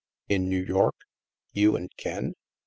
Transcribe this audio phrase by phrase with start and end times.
[0.29, 0.95] "In New York?
[1.53, 2.33] You and Ken?